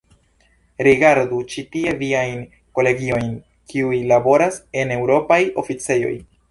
Rigardu 0.87 1.41
ĉi 1.51 1.65
tie 1.75 1.93
viajn 2.01 2.41
kolegojn 2.79 3.31
kiuj 3.75 4.03
laboras 4.15 4.63
en 4.85 4.97
eŭropaj 5.01 5.41
oficejoj. 5.67 6.15